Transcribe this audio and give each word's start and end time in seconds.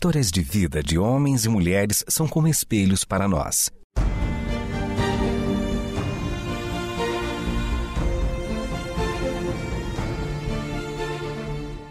histórias 0.00 0.30
de 0.30 0.40
vida 0.40 0.82
de 0.82 0.98
homens 0.98 1.44
e 1.44 1.48
mulheres 1.50 2.02
são 2.08 2.26
como 2.26 2.48
espelhos 2.48 3.04
para 3.04 3.28
nós. 3.28 3.70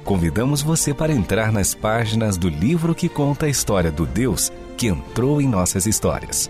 Convidamos 0.03 0.63
você 0.63 0.91
para 0.91 1.13
entrar 1.13 1.51
nas 1.51 1.75
páginas 1.75 2.35
do 2.35 2.49
livro 2.49 2.95
que 2.95 3.07
conta 3.07 3.45
a 3.45 3.49
história 3.49 3.91
do 3.91 4.07
Deus 4.07 4.51
que 4.75 4.87
entrou 4.87 5.39
em 5.39 5.47
nossas 5.47 5.85
histórias. 5.85 6.49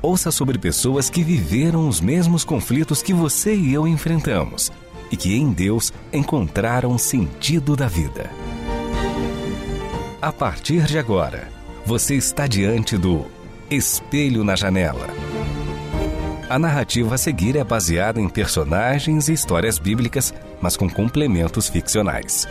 Ouça 0.00 0.30
sobre 0.30 0.58
pessoas 0.58 1.10
que 1.10 1.22
viveram 1.22 1.86
os 1.86 2.00
mesmos 2.00 2.42
conflitos 2.42 3.02
que 3.02 3.12
você 3.12 3.54
e 3.54 3.74
eu 3.74 3.86
enfrentamos 3.86 4.72
e 5.12 5.16
que 5.16 5.34
em 5.34 5.52
Deus 5.52 5.92
encontraram 6.10 6.96
sentido 6.96 7.76
da 7.76 7.86
vida. 7.86 8.30
A 10.22 10.30
partir 10.30 10.84
de 10.84 10.98
agora, 10.98 11.48
você 11.86 12.14
está 12.14 12.46
diante 12.46 12.98
do 12.98 13.24
Espelho 13.70 14.44
na 14.44 14.54
Janela. 14.54 15.06
A 16.46 16.58
narrativa 16.58 17.14
a 17.14 17.18
seguir 17.18 17.56
é 17.56 17.64
baseada 17.64 18.20
em 18.20 18.28
personagens 18.28 19.30
e 19.30 19.32
histórias 19.32 19.78
bíblicas, 19.78 20.34
mas 20.60 20.76
com 20.76 20.90
complementos 20.90 21.70
ficcionais. 21.70 22.46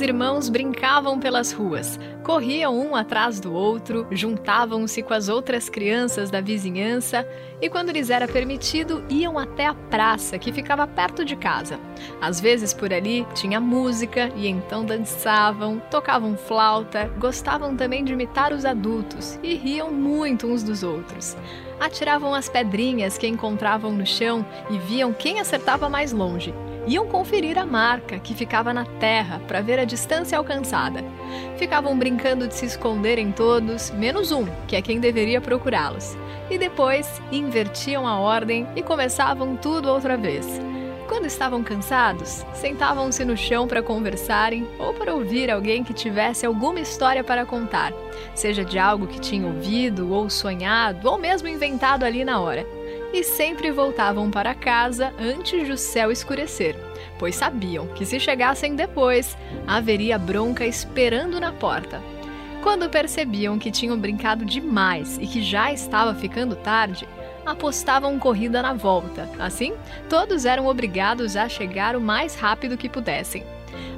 Os 0.00 0.04
irmãos 0.04 0.48
brincavam 0.48 1.20
pelas 1.20 1.52
ruas, 1.52 2.00
corriam 2.24 2.74
um 2.74 2.96
atrás 2.96 3.38
do 3.38 3.52
outro, 3.52 4.06
juntavam-se 4.10 5.02
com 5.02 5.12
as 5.12 5.28
outras 5.28 5.68
crianças 5.68 6.30
da 6.30 6.40
vizinhança 6.40 7.28
e, 7.60 7.68
quando 7.68 7.92
lhes 7.92 8.08
era 8.08 8.26
permitido, 8.26 9.04
iam 9.10 9.38
até 9.38 9.66
a 9.66 9.74
praça 9.74 10.38
que 10.38 10.52
ficava 10.52 10.86
perto 10.86 11.22
de 11.22 11.36
casa. 11.36 11.78
Às 12.18 12.40
vezes 12.40 12.72
por 12.72 12.94
ali 12.94 13.26
tinha 13.34 13.60
música 13.60 14.32
e 14.36 14.48
então 14.48 14.86
dançavam, 14.86 15.82
tocavam 15.90 16.34
flauta, 16.34 17.04
gostavam 17.18 17.76
também 17.76 18.02
de 18.02 18.14
imitar 18.14 18.54
os 18.54 18.64
adultos 18.64 19.38
e 19.42 19.54
riam 19.54 19.92
muito 19.92 20.46
uns 20.46 20.62
dos 20.62 20.82
outros. 20.82 21.36
Atiravam 21.78 22.34
as 22.34 22.48
pedrinhas 22.48 23.18
que 23.18 23.26
encontravam 23.26 23.92
no 23.92 24.06
chão 24.06 24.46
e 24.70 24.78
viam 24.78 25.12
quem 25.12 25.40
acertava 25.40 25.90
mais 25.90 26.10
longe 26.10 26.54
iam 26.86 27.06
conferir 27.06 27.58
a 27.58 27.66
marca 27.66 28.18
que 28.18 28.34
ficava 28.34 28.72
na 28.72 28.84
terra 28.84 29.40
para 29.46 29.60
ver 29.60 29.78
a 29.78 29.84
distância 29.84 30.36
alcançada. 30.36 31.04
Ficavam 31.56 31.98
brincando 31.98 32.48
de 32.48 32.54
se 32.54 32.66
esconderem 32.66 33.32
todos, 33.32 33.90
menos 33.90 34.32
um, 34.32 34.46
que 34.66 34.76
é 34.76 34.82
quem 34.82 34.98
deveria 35.00 35.40
procurá-los. 35.40 36.16
E 36.50 36.58
depois 36.58 37.20
invertiam 37.30 38.06
a 38.06 38.18
ordem 38.18 38.66
e 38.74 38.82
começavam 38.82 39.56
tudo 39.56 39.90
outra 39.90 40.16
vez. 40.16 40.46
Quando 41.06 41.26
estavam 41.26 41.62
cansados, 41.62 42.44
sentavam-se 42.54 43.24
no 43.24 43.36
chão 43.36 43.66
para 43.66 43.82
conversarem 43.82 44.66
ou 44.78 44.94
para 44.94 45.12
ouvir 45.12 45.50
alguém 45.50 45.82
que 45.82 45.92
tivesse 45.92 46.46
alguma 46.46 46.78
história 46.78 47.24
para 47.24 47.44
contar, 47.44 47.92
seja 48.32 48.64
de 48.64 48.78
algo 48.78 49.08
que 49.08 49.20
tinha 49.20 49.44
ouvido 49.44 50.12
ou 50.12 50.30
sonhado 50.30 51.08
ou 51.08 51.18
mesmo 51.18 51.48
inventado 51.48 52.04
ali 52.04 52.24
na 52.24 52.40
hora 52.40 52.64
e 53.12 53.24
sempre 53.24 53.70
voltavam 53.70 54.30
para 54.30 54.54
casa 54.54 55.12
antes 55.18 55.66
de 55.66 55.72
o 55.72 55.78
céu 55.78 56.10
escurecer, 56.10 56.76
pois 57.18 57.34
sabiam 57.34 57.86
que 57.88 58.06
se 58.06 58.20
chegassem 58.20 58.74
depois, 58.74 59.36
haveria 59.66 60.18
bronca 60.18 60.66
esperando 60.66 61.40
na 61.40 61.52
porta. 61.52 62.00
Quando 62.62 62.90
percebiam 62.90 63.58
que 63.58 63.70
tinham 63.70 63.98
brincado 63.98 64.44
demais 64.44 65.18
e 65.18 65.26
que 65.26 65.42
já 65.42 65.72
estava 65.72 66.14
ficando 66.14 66.54
tarde, 66.54 67.08
apostavam 67.44 68.18
corrida 68.18 68.60
na 68.62 68.74
volta. 68.74 69.28
Assim, 69.38 69.72
todos 70.08 70.44
eram 70.44 70.66
obrigados 70.66 71.36
a 71.36 71.48
chegar 71.48 71.96
o 71.96 72.00
mais 72.00 72.34
rápido 72.34 72.76
que 72.76 72.88
pudessem. 72.88 73.44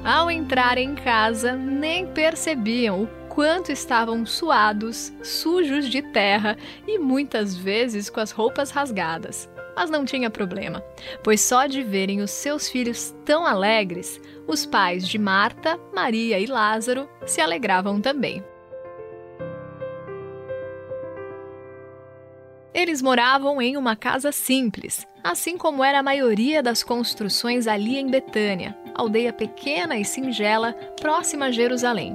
Ao 0.03 0.29
entrarem 0.29 0.91
em 0.91 0.95
casa, 0.95 1.53
nem 1.53 2.05
percebiam 2.07 3.03
o 3.03 3.07
quanto 3.33 3.71
estavam 3.71 4.27
suados, 4.27 5.11
sujos 5.23 5.89
de 5.89 6.03
terra 6.03 6.55
e 6.87 6.99
muitas 6.99 7.55
vezes 7.55 8.07
com 8.07 8.19
as 8.19 8.29
roupas 8.29 8.69
rasgadas. 8.69 9.49
Mas 9.75 9.89
não 9.89 10.05
tinha 10.05 10.29
problema, 10.29 10.83
pois 11.23 11.41
só 11.41 11.65
de 11.65 11.81
verem 11.81 12.21
os 12.21 12.29
seus 12.29 12.69
filhos 12.69 13.13
tão 13.25 13.43
alegres, 13.43 14.21
os 14.47 14.67
pais 14.67 15.07
de 15.07 15.17
Marta, 15.17 15.79
Maria 15.91 16.39
e 16.39 16.45
Lázaro 16.45 17.09
se 17.25 17.41
alegravam 17.41 17.99
também. 17.99 18.43
Eles 22.83 23.01
moravam 23.01 23.61
em 23.61 23.77
uma 23.77 23.95
casa 23.95 24.29
simples, 24.33 25.07
assim 25.23 25.57
como 25.57 25.85
era 25.85 25.99
a 25.99 26.03
maioria 26.03 26.61
das 26.61 26.83
construções 26.83 27.65
ali 27.65 27.97
em 27.97 28.09
Betânia, 28.09 28.77
aldeia 28.93 29.31
pequena 29.31 29.97
e 29.97 30.03
singela 30.03 30.73
próxima 30.99 31.45
a 31.45 31.51
Jerusalém. 31.51 32.13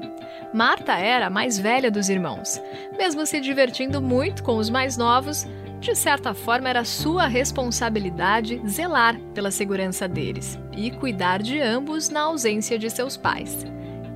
Marta 0.53 0.93
era 0.93 1.29
a 1.29 1.31
mais 1.31 1.59
velha 1.59 1.91
dos 1.91 2.11
irmãos. 2.11 2.61
Mesmo 2.99 3.25
se 3.25 3.41
divertindo 3.41 4.03
muito 4.03 4.43
com 4.43 4.59
os 4.59 4.69
mais 4.69 4.99
novos, 4.99 5.47
de 5.81 5.95
certa 5.97 6.35
forma 6.35 6.69
era 6.69 6.85
sua 6.85 7.27
responsabilidade 7.27 8.61
zelar 8.69 9.19
pela 9.33 9.51
segurança 9.51 10.07
deles 10.07 10.59
e 10.77 10.91
cuidar 10.91 11.43
de 11.43 11.59
ambos 11.59 12.11
na 12.11 12.21
ausência 12.21 12.79
de 12.79 12.91
seus 12.91 13.17
pais. 13.17 13.65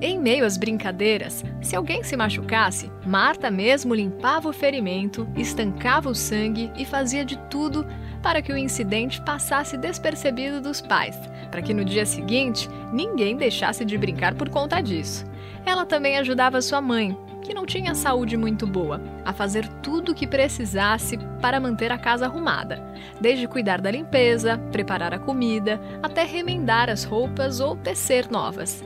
Em 0.05 0.19
meio 0.19 0.45
às 0.45 0.57
brincadeiras, 0.57 1.45
se 1.61 1.77
alguém 1.77 2.03
se 2.03 2.17
machucasse, 2.17 2.91
Marta 3.05 3.49
mesmo 3.49 3.95
limpava 3.95 4.49
o 4.49 4.53
ferimento, 4.53 5.25
estancava 5.33 6.09
o 6.09 6.13
sangue 6.13 6.69
e 6.77 6.83
fazia 6.83 7.23
de 7.23 7.37
tudo 7.49 7.87
para 8.21 8.41
que 8.41 8.51
o 8.51 8.57
incidente 8.57 9.21
passasse 9.21 9.77
despercebido 9.77 10.59
dos 10.59 10.81
pais, 10.81 11.17
para 11.49 11.61
que 11.61 11.73
no 11.73 11.85
dia 11.85 12.05
seguinte 12.05 12.69
ninguém 12.91 13.37
deixasse 13.37 13.85
de 13.85 13.97
brincar 13.97 14.33
por 14.33 14.49
conta 14.49 14.81
disso. 14.81 15.25
Ela 15.65 15.85
também 15.85 16.17
ajudava 16.17 16.61
sua 16.61 16.81
mãe, 16.81 17.17
que 17.41 17.53
não 17.53 17.65
tinha 17.65 17.95
saúde 17.95 18.35
muito 18.35 18.67
boa, 18.67 19.01
a 19.23 19.31
fazer 19.31 19.65
tudo 19.81 20.11
o 20.11 20.15
que 20.15 20.27
precisasse 20.27 21.17
para 21.41 21.61
manter 21.61 21.93
a 21.93 21.97
casa 21.97 22.25
arrumada, 22.25 22.83
desde 23.21 23.47
cuidar 23.47 23.79
da 23.79 23.89
limpeza, 23.89 24.57
preparar 24.69 25.13
a 25.13 25.19
comida, 25.19 25.79
até 26.03 26.25
remendar 26.25 26.89
as 26.89 27.05
roupas 27.05 27.61
ou 27.61 27.77
tecer 27.77 28.29
novas. 28.29 28.83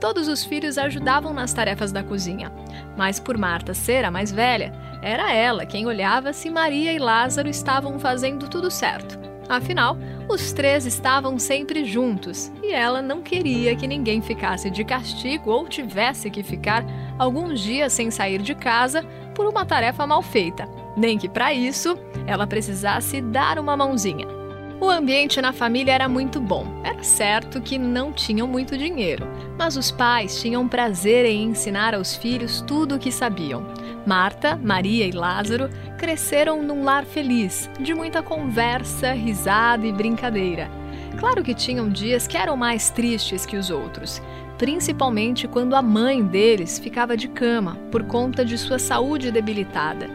Todos 0.00 0.28
os 0.28 0.44
filhos 0.44 0.76
ajudavam 0.76 1.32
nas 1.32 1.52
tarefas 1.52 1.90
da 1.90 2.02
cozinha, 2.02 2.52
mas 2.96 3.18
por 3.18 3.38
Marta 3.38 3.72
ser 3.72 4.04
a 4.04 4.10
mais 4.10 4.30
velha, 4.30 4.72
era 5.02 5.32
ela 5.32 5.64
quem 5.64 5.86
olhava 5.86 6.32
se 6.32 6.50
Maria 6.50 6.92
e 6.92 6.98
Lázaro 6.98 7.48
estavam 7.48 7.98
fazendo 7.98 8.48
tudo 8.48 8.70
certo. 8.70 9.18
Afinal, 9.48 9.96
os 10.28 10.52
três 10.52 10.86
estavam 10.86 11.38
sempre 11.38 11.84
juntos 11.84 12.52
e 12.62 12.72
ela 12.72 13.00
não 13.00 13.22
queria 13.22 13.76
que 13.76 13.86
ninguém 13.86 14.20
ficasse 14.20 14.68
de 14.70 14.84
castigo 14.84 15.50
ou 15.50 15.68
tivesse 15.68 16.28
que 16.30 16.42
ficar 16.42 16.84
alguns 17.16 17.60
dias 17.60 17.92
sem 17.92 18.10
sair 18.10 18.42
de 18.42 18.54
casa 18.54 19.04
por 19.34 19.46
uma 19.46 19.64
tarefa 19.64 20.06
mal 20.06 20.20
feita, 20.20 20.68
nem 20.96 21.16
que 21.16 21.28
para 21.28 21.54
isso 21.54 21.96
ela 22.26 22.46
precisasse 22.46 23.20
dar 23.20 23.58
uma 23.58 23.76
mãozinha. 23.76 24.45
O 24.78 24.90
ambiente 24.90 25.40
na 25.40 25.54
família 25.54 25.92
era 25.92 26.06
muito 26.06 26.38
bom. 26.38 26.66
Era 26.84 27.02
certo 27.02 27.62
que 27.62 27.78
não 27.78 28.12
tinham 28.12 28.46
muito 28.46 28.76
dinheiro, 28.76 29.26
mas 29.58 29.74
os 29.74 29.90
pais 29.90 30.38
tinham 30.40 30.68
prazer 30.68 31.24
em 31.24 31.44
ensinar 31.44 31.94
aos 31.94 32.14
filhos 32.14 32.60
tudo 32.60 32.96
o 32.96 32.98
que 32.98 33.10
sabiam. 33.10 33.66
Marta, 34.06 34.54
Maria 34.54 35.06
e 35.06 35.12
Lázaro 35.12 35.70
cresceram 35.96 36.62
num 36.62 36.84
lar 36.84 37.06
feliz, 37.06 37.70
de 37.80 37.94
muita 37.94 38.22
conversa, 38.22 39.12
risada 39.12 39.86
e 39.86 39.92
brincadeira. 39.92 40.70
Claro 41.18 41.42
que 41.42 41.54
tinham 41.54 41.88
dias 41.88 42.26
que 42.26 42.36
eram 42.36 42.56
mais 42.56 42.90
tristes 42.90 43.46
que 43.46 43.56
os 43.56 43.70
outros, 43.70 44.20
principalmente 44.58 45.48
quando 45.48 45.74
a 45.74 45.80
mãe 45.80 46.22
deles 46.22 46.78
ficava 46.78 47.16
de 47.16 47.28
cama 47.28 47.78
por 47.90 48.04
conta 48.04 48.44
de 48.44 48.58
sua 48.58 48.78
saúde 48.78 49.30
debilitada. 49.30 50.08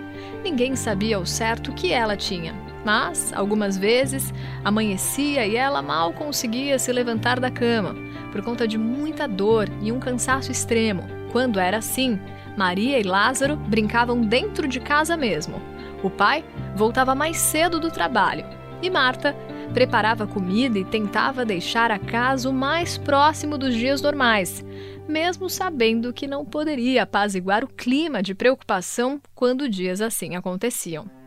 Ninguém 0.44 0.76
sabia 0.76 1.18
ao 1.18 1.26
certo 1.26 1.72
o 1.72 1.74
que 1.74 1.92
ela 1.92 2.16
tinha, 2.16 2.54
mas, 2.84 3.32
algumas 3.34 3.78
vezes, 3.78 4.34
amanhecia 4.64 5.46
e 5.46 5.56
ela 5.56 5.82
mal 5.82 6.14
conseguia 6.14 6.80
se 6.80 6.92
levantar 6.92 7.40
da 7.40 7.52
cama, 7.52 7.96
por 8.32 8.42
conta 8.42 8.68
de 8.68 8.78
muita 8.78 9.28
dor 9.28 9.70
e 9.82 9.92
um 9.92 10.00
cansaço 10.00 10.52
extremo. 10.52 11.04
Quando 11.32 11.60
era 11.60 11.78
assim, 11.78 12.20
Maria 12.58 13.00
e 13.00 13.04
Lázaro 13.04 13.56
brincavam 13.56 14.22
dentro 14.22 14.68
de 14.68 14.80
casa 14.80 15.16
mesmo. 15.16 15.62
O 16.04 16.10
pai 16.10 16.44
voltava 16.76 17.14
mais 17.14 17.38
cedo 17.38 17.80
do 17.80 17.92
trabalho 17.92 18.46
e 18.82 18.90
Marta 18.90 19.36
preparava 19.74 20.28
comida 20.28 20.78
e 20.78 20.84
tentava 20.84 21.46
deixar 21.46 21.92
a 21.92 22.00
casa 22.00 22.50
o 22.50 22.54
mais 22.54 22.98
próximo 22.98 23.58
dos 23.58 23.74
dias 23.74 24.02
normais, 24.02 24.66
mesmo 25.08 25.50
sabendo 25.50 26.12
que 26.12 26.28
não 26.28 26.44
poderia 26.44 27.04
apaziguar 27.04 27.64
o 27.64 27.68
clima 27.68 28.22
de 28.22 28.36
preocupação 28.36 29.22
quando 29.34 29.70
dias 29.70 30.02
assim 30.02 30.36
aconteciam. 30.36 31.21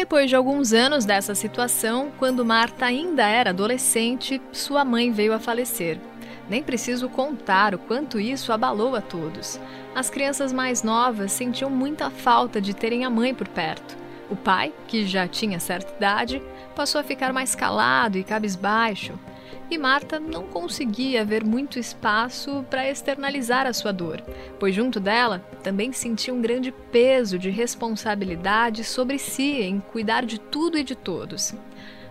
Depois 0.00 0.30
de 0.30 0.34
alguns 0.34 0.72
anos 0.72 1.04
dessa 1.04 1.34
situação, 1.34 2.10
quando 2.18 2.42
Marta 2.42 2.86
ainda 2.86 3.22
era 3.22 3.50
adolescente, 3.50 4.40
sua 4.50 4.82
mãe 4.82 5.12
veio 5.12 5.34
a 5.34 5.38
falecer. 5.38 6.00
Nem 6.48 6.62
preciso 6.62 7.06
contar 7.06 7.74
o 7.74 7.78
quanto 7.78 8.18
isso 8.18 8.50
abalou 8.50 8.96
a 8.96 9.02
todos. 9.02 9.60
As 9.94 10.08
crianças 10.08 10.54
mais 10.54 10.82
novas 10.82 11.32
sentiam 11.32 11.68
muita 11.68 12.08
falta 12.08 12.62
de 12.62 12.72
terem 12.72 13.04
a 13.04 13.10
mãe 13.10 13.34
por 13.34 13.46
perto. 13.46 13.94
O 14.30 14.36
pai, 14.36 14.72
que 14.88 15.04
já 15.04 15.28
tinha 15.28 15.60
certa 15.60 15.94
idade, 15.94 16.42
passou 16.74 16.98
a 16.98 17.04
ficar 17.04 17.30
mais 17.30 17.54
calado 17.54 18.16
e 18.16 18.24
cabisbaixo. 18.24 19.12
E 19.70 19.78
Marta 19.78 20.18
não 20.18 20.48
conseguia 20.48 21.24
ver 21.24 21.44
muito 21.44 21.78
espaço 21.78 22.66
para 22.68 22.90
externalizar 22.90 23.68
a 23.68 23.72
sua 23.72 23.92
dor, 23.92 24.20
pois 24.58 24.74
junto 24.74 24.98
dela 24.98 25.38
também 25.62 25.92
sentia 25.92 26.34
um 26.34 26.42
grande 26.42 26.72
peso 26.72 27.38
de 27.38 27.50
responsabilidade 27.50 28.82
sobre 28.82 29.16
si 29.16 29.62
em 29.62 29.78
cuidar 29.78 30.26
de 30.26 30.40
tudo 30.40 30.76
e 30.76 30.82
de 30.82 30.96
todos. 30.96 31.54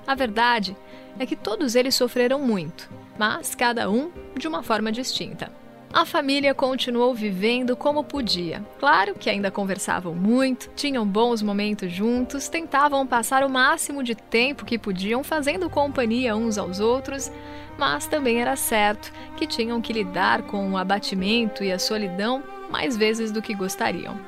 A 0.07 0.15
verdade 0.15 0.75
é 1.19 1.25
que 1.25 1.35
todos 1.35 1.75
eles 1.75 1.95
sofreram 1.95 2.39
muito, 2.39 2.89
mas 3.17 3.53
cada 3.56 3.89
um 3.91 4.09
de 4.38 4.47
uma 4.47 4.63
forma 4.63 4.89
distinta. 4.89 5.58
A 5.91 6.06
família 6.06 6.53
continuou 6.53 7.15
vivendo 7.15 7.75
como 7.75 8.03
podia. 8.03 8.63
Claro 8.80 9.15
que 9.15 9.27
ainda 9.27 9.50
conversavam 9.50 10.13
muito, 10.13 10.69
tinham 10.75 11.06
bons 11.06 11.41
momentos 11.41 11.91
juntos, 11.91 12.47
tentavam 12.47 13.07
passar 13.07 13.44
o 13.44 13.50
máximo 13.50 14.03
de 14.03 14.13
tempo 14.13 14.65
que 14.65 14.77
podiam 14.77 15.24
fazendo 15.24 15.68
companhia 15.68 16.36
uns 16.36 16.59
aos 16.59 16.80
outros, 16.80 17.31
mas 17.77 18.06
também 18.06 18.39
era 18.39 18.56
certo 18.56 19.12
que 19.36 19.47
tinham 19.47 19.81
que 19.81 19.91
lidar 19.91 20.44
com 20.44 20.71
o 20.71 20.77
abatimento 20.77 21.63
e 21.63 21.71
a 21.71 21.80
solidão 21.80 22.44
mais 22.69 22.95
vezes 22.95 23.31
do 23.31 23.42
que 23.42 23.56
gostariam. 23.56 24.19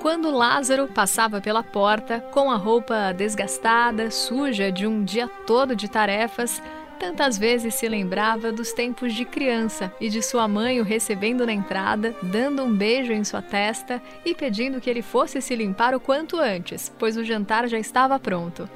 Quando 0.00 0.30
Lázaro 0.30 0.88
passava 0.88 1.40
pela 1.40 1.62
porta, 1.62 2.20
com 2.32 2.50
a 2.50 2.56
roupa 2.56 3.12
desgastada, 3.12 4.10
suja 4.10 4.70
de 4.70 4.86
um 4.86 5.04
dia 5.04 5.28
todo 5.46 5.76
de 5.76 5.88
tarefas, 5.88 6.62
tantas 7.00 7.38
vezes 7.38 7.74
se 7.74 7.88
lembrava 7.88 8.52
dos 8.52 8.74
tempos 8.74 9.14
de 9.14 9.24
criança 9.24 9.90
e 9.98 10.10
de 10.10 10.20
sua 10.22 10.46
mãe 10.46 10.80
o 10.80 10.84
recebendo 10.84 11.46
na 11.46 11.52
entrada, 11.52 12.14
dando 12.22 12.62
um 12.62 12.72
beijo 12.72 13.10
em 13.10 13.24
sua 13.24 13.40
testa 13.40 14.02
e 14.22 14.34
pedindo 14.34 14.80
que 14.82 14.90
ele 14.90 15.00
fosse 15.00 15.40
se 15.40 15.56
limpar 15.56 15.94
o 15.94 16.00
quanto 16.00 16.38
antes, 16.38 16.92
pois 16.98 17.16
o 17.16 17.24
jantar 17.24 17.66
já 17.68 17.78
estava 17.78 18.18
pronto. 18.20 18.68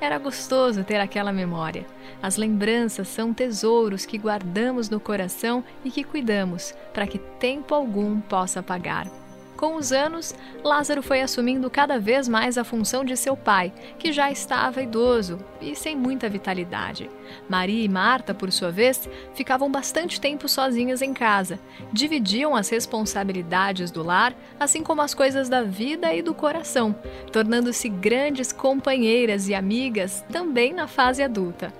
Era 0.00 0.16
gostoso 0.16 0.84
ter 0.84 1.00
aquela 1.00 1.32
memória. 1.32 1.84
As 2.22 2.36
lembranças 2.36 3.08
são 3.08 3.34
tesouros 3.34 4.06
que 4.06 4.16
guardamos 4.16 4.88
no 4.88 5.00
coração 5.00 5.64
e 5.84 5.90
que 5.90 6.04
cuidamos, 6.04 6.72
para 6.94 7.06
que 7.06 7.18
tempo 7.18 7.74
algum 7.74 8.20
possa 8.20 8.60
apagar. 8.60 9.21
Com 9.62 9.76
os 9.76 9.92
anos, 9.92 10.34
Lázaro 10.64 11.04
foi 11.04 11.22
assumindo 11.22 11.70
cada 11.70 11.96
vez 11.96 12.26
mais 12.26 12.58
a 12.58 12.64
função 12.64 13.04
de 13.04 13.16
seu 13.16 13.36
pai, 13.36 13.72
que 13.96 14.12
já 14.12 14.28
estava 14.28 14.82
idoso 14.82 15.38
e 15.60 15.76
sem 15.76 15.94
muita 15.94 16.28
vitalidade. 16.28 17.08
Maria 17.48 17.84
e 17.84 17.88
Marta, 17.88 18.34
por 18.34 18.50
sua 18.50 18.72
vez, 18.72 19.08
ficavam 19.34 19.70
bastante 19.70 20.20
tempo 20.20 20.48
sozinhas 20.48 21.00
em 21.00 21.14
casa, 21.14 21.60
dividiam 21.92 22.56
as 22.56 22.70
responsabilidades 22.70 23.92
do 23.92 24.02
lar, 24.02 24.34
assim 24.58 24.82
como 24.82 25.00
as 25.00 25.14
coisas 25.14 25.48
da 25.48 25.62
vida 25.62 26.12
e 26.12 26.22
do 26.22 26.34
coração, 26.34 26.92
tornando-se 27.30 27.88
grandes 27.88 28.50
companheiras 28.52 29.48
e 29.48 29.54
amigas 29.54 30.24
também 30.32 30.72
na 30.72 30.88
fase 30.88 31.22
adulta. 31.22 31.72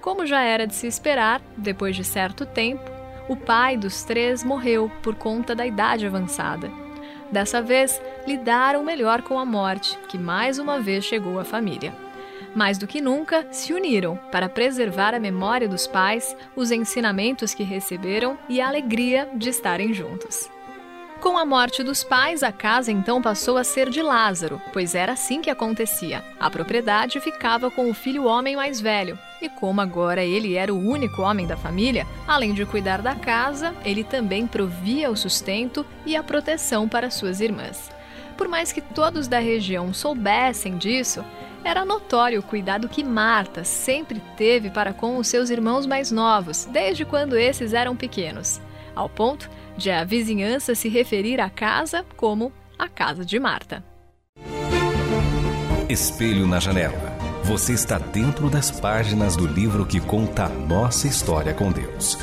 Como 0.00 0.24
já 0.24 0.40
era 0.40 0.66
de 0.66 0.74
se 0.74 0.86
esperar, 0.86 1.42
depois 1.58 1.94
de 1.94 2.04
certo 2.04 2.46
tempo, 2.46 2.90
o 3.28 3.36
pai 3.36 3.76
dos 3.76 4.02
três 4.02 4.42
morreu 4.42 4.90
por 5.02 5.14
conta 5.14 5.54
da 5.54 5.66
idade 5.66 6.06
avançada. 6.06 6.85
Dessa 7.30 7.60
vez, 7.60 8.00
lidaram 8.26 8.84
melhor 8.84 9.22
com 9.22 9.38
a 9.38 9.44
morte, 9.44 9.98
que 10.08 10.16
mais 10.16 10.58
uma 10.58 10.80
vez 10.80 11.04
chegou 11.04 11.38
à 11.38 11.44
família. 11.44 11.92
Mais 12.54 12.78
do 12.78 12.86
que 12.86 13.00
nunca, 13.00 13.46
se 13.50 13.74
uniram 13.74 14.18
para 14.32 14.48
preservar 14.48 15.14
a 15.14 15.20
memória 15.20 15.68
dos 15.68 15.86
pais, 15.86 16.36
os 16.54 16.70
ensinamentos 16.70 17.52
que 17.52 17.62
receberam 17.62 18.38
e 18.48 18.60
a 18.60 18.68
alegria 18.68 19.28
de 19.34 19.50
estarem 19.50 19.92
juntos. 19.92 20.48
Com 21.20 21.36
a 21.38 21.44
morte 21.44 21.82
dos 21.82 22.04
pais, 22.04 22.42
a 22.42 22.52
casa 22.52 22.92
então 22.92 23.20
passou 23.20 23.56
a 23.56 23.64
ser 23.64 23.88
de 23.88 24.02
Lázaro, 24.02 24.60
pois 24.72 24.94
era 24.94 25.12
assim 25.12 25.40
que 25.40 25.50
acontecia. 25.50 26.22
A 26.38 26.50
propriedade 26.50 27.20
ficava 27.20 27.70
com 27.70 27.90
o 27.90 27.94
filho 27.94 28.24
homem 28.24 28.54
mais 28.54 28.80
velho, 28.80 29.18
e 29.40 29.48
como 29.48 29.80
agora 29.80 30.24
ele 30.24 30.54
era 30.54 30.72
o 30.72 30.78
único 30.78 31.22
homem 31.22 31.46
da 31.46 31.56
família, 31.56 32.06
além 32.26 32.54
de 32.54 32.64
cuidar 32.64 33.02
da 33.02 33.14
casa, 33.14 33.74
ele 33.84 34.02
também 34.02 34.46
provia 34.46 35.10
o 35.10 35.16
sustento 35.16 35.84
e 36.04 36.16
a 36.16 36.22
proteção 36.22 36.88
para 36.88 37.10
suas 37.10 37.40
irmãs. 37.40 37.90
Por 38.36 38.48
mais 38.48 38.72
que 38.72 38.80
todos 38.80 39.28
da 39.28 39.38
região 39.38 39.92
soubessem 39.94 40.76
disso, 40.76 41.24
era 41.64 41.84
notório 41.84 42.40
o 42.40 42.42
cuidado 42.42 42.88
que 42.88 43.02
Marta 43.02 43.64
sempre 43.64 44.22
teve 44.36 44.70
para 44.70 44.92
com 44.92 45.16
os 45.16 45.26
seus 45.26 45.50
irmãos 45.50 45.86
mais 45.86 46.12
novos, 46.12 46.64
desde 46.66 47.04
quando 47.04 47.36
esses 47.36 47.72
eram 47.72 47.96
pequenos, 47.96 48.60
ao 48.94 49.08
ponto 49.08 49.50
de 49.76 49.90
a 49.90 50.04
vizinhança 50.04 50.74
se 50.74 50.88
referir 50.88 51.40
à 51.40 51.50
casa 51.50 52.04
como 52.16 52.52
a 52.78 52.88
casa 52.88 53.24
de 53.24 53.38
Marta. 53.38 53.82
Espelho 55.88 56.46
na 56.46 56.60
janela. 56.60 57.15
Você 57.46 57.74
está 57.74 57.96
dentro 57.96 58.50
das 58.50 58.72
páginas 58.72 59.36
do 59.36 59.46
livro 59.46 59.86
que 59.86 60.00
conta 60.00 60.46
a 60.46 60.48
nossa 60.48 61.06
história 61.06 61.54
com 61.54 61.70
Deus. 61.70 62.18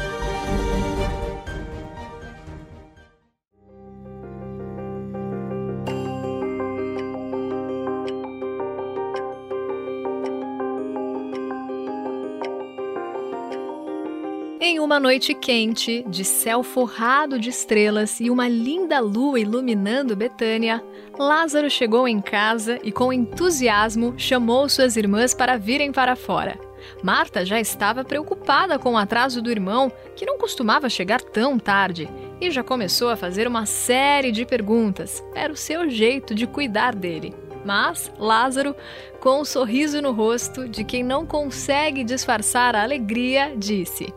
Uma 14.94 15.00
noite 15.00 15.34
quente, 15.34 16.06
de 16.07 16.24
céu 16.24 16.62
forrado 16.62 17.40
de 17.40 17.50
estrelas 17.50 18.19
e 18.19 18.30
uma 18.30 18.48
linda 18.48 19.00
lua 19.00 19.40
iluminando 19.40 20.16
Betânia, 20.16 20.84
Lázaro 21.18 21.68
chegou 21.68 22.07
em 22.07 22.22
casa 22.22 22.80
e, 22.84 22.92
com 22.92 23.12
entusiasmo, 23.12 24.13
chamou 24.18 24.69
suas 24.69 24.95
irmãs 24.95 25.34
para 25.34 25.57
virem 25.57 25.92
para 25.92 26.16
fora. 26.16 26.60
Marta 27.01 27.44
já 27.44 27.60
estava 27.60 28.04
preocupada 28.04 28.78
com 28.78 28.94
o 28.94 28.98
atraso 28.98 29.42
do 29.42 29.50
irmão, 29.50 29.92
que 30.16 30.28
não 30.28 30.38
costumava 30.38 30.88
chegar 30.90 31.22
tão 31.22 31.57
tarde, 31.57 32.07
e 32.40 32.51
já 32.51 32.63
começou 32.63 33.10
a 33.10 33.18
fazer 33.18 33.48
uma 33.48 33.66
série 33.66 34.31
de 34.31 34.45
perguntas. 34.45 35.24
Era 35.34 35.51
o 35.51 35.57
seu 35.57 35.90
jeito 35.90 36.36
de 36.36 36.45
cuidar 36.45 36.94
dele. 36.94 37.34
Mas 37.66 38.12
Lázaro, 38.19 38.75
com 39.19 39.42
um 39.42 39.45
sorriso 39.45 40.04
no 40.04 40.12
rosto 40.12 40.69
de 40.69 40.84
quem 40.84 41.04
não 41.04 41.25
consegue 41.25 42.04
disfarçar 42.04 42.75
a 42.75 42.84
alegria, 42.84 43.54
disse: 43.57 44.13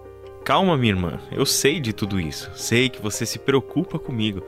Calma, 0.46 0.76
minha 0.76 0.92
irmã, 0.92 1.18
eu 1.32 1.44
sei 1.44 1.80
de 1.80 1.92
tudo 1.92 2.20
isso. 2.20 2.48
Sei 2.54 2.88
que 2.88 3.02
você 3.02 3.26
se 3.26 3.36
preocupa 3.36 3.98
comigo. 3.98 4.44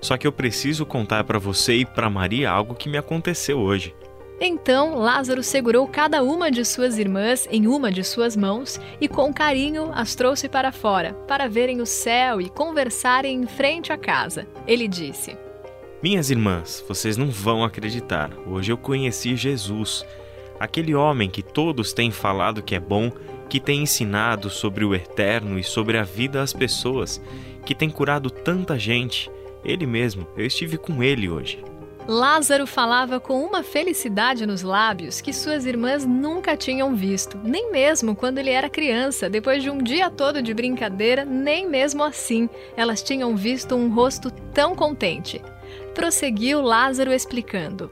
Só 0.00 0.16
que 0.16 0.26
eu 0.26 0.32
preciso 0.32 0.86
contar 0.86 1.24
para 1.24 1.38
você 1.38 1.74
e 1.74 1.84
para 1.84 2.08
Maria 2.08 2.50
algo 2.50 2.74
que 2.74 2.88
me 2.88 2.96
aconteceu 2.96 3.58
hoje. 3.58 3.94
Então 4.40 4.96
Lázaro 4.96 5.42
segurou 5.42 5.86
cada 5.86 6.22
uma 6.22 6.50
de 6.50 6.64
suas 6.64 6.96
irmãs 6.96 7.46
em 7.50 7.66
uma 7.66 7.92
de 7.92 8.02
suas 8.02 8.34
mãos 8.34 8.80
e 8.98 9.06
com 9.06 9.30
carinho 9.30 9.90
as 9.92 10.14
trouxe 10.14 10.48
para 10.48 10.72
fora, 10.72 11.12
para 11.28 11.50
verem 11.50 11.82
o 11.82 11.86
céu 11.86 12.40
e 12.40 12.48
conversarem 12.48 13.42
em 13.42 13.46
frente 13.46 13.92
à 13.92 13.98
casa. 13.98 14.46
Ele 14.66 14.88
disse: 14.88 15.36
Minhas 16.02 16.30
irmãs, 16.30 16.82
vocês 16.88 17.18
não 17.18 17.28
vão 17.28 17.62
acreditar. 17.62 18.30
Hoje 18.46 18.72
eu 18.72 18.78
conheci 18.78 19.36
Jesus, 19.36 20.02
aquele 20.58 20.94
homem 20.94 21.28
que 21.28 21.42
todos 21.42 21.92
têm 21.92 22.10
falado 22.10 22.62
que 22.62 22.74
é 22.74 22.80
bom 22.80 23.12
que 23.52 23.60
tem 23.60 23.82
ensinado 23.82 24.48
sobre 24.48 24.82
o 24.82 24.94
eterno 24.94 25.58
e 25.58 25.62
sobre 25.62 25.98
a 25.98 26.02
vida 26.02 26.40
às 26.40 26.54
pessoas, 26.54 27.20
que 27.66 27.74
tem 27.74 27.90
curado 27.90 28.30
tanta 28.30 28.78
gente. 28.78 29.30
Ele 29.62 29.84
mesmo, 29.84 30.26
eu 30.38 30.46
estive 30.46 30.78
com 30.78 31.02
ele 31.02 31.28
hoje. 31.28 31.62
Lázaro 32.08 32.66
falava 32.66 33.20
com 33.20 33.44
uma 33.44 33.62
felicidade 33.62 34.46
nos 34.46 34.62
lábios 34.62 35.20
que 35.20 35.34
suas 35.34 35.66
irmãs 35.66 36.06
nunca 36.06 36.56
tinham 36.56 36.96
visto, 36.96 37.38
nem 37.44 37.70
mesmo 37.70 38.16
quando 38.16 38.38
ele 38.38 38.48
era 38.48 38.70
criança, 38.70 39.28
depois 39.28 39.62
de 39.62 39.68
um 39.68 39.82
dia 39.82 40.08
todo 40.08 40.40
de 40.40 40.54
brincadeira, 40.54 41.22
nem 41.22 41.68
mesmo 41.68 42.02
assim 42.02 42.48
elas 42.74 43.02
tinham 43.02 43.36
visto 43.36 43.74
um 43.74 43.92
rosto 43.92 44.30
tão 44.30 44.74
contente. 44.74 45.42
Prosseguiu 45.94 46.62
Lázaro 46.62 47.12
explicando. 47.12 47.90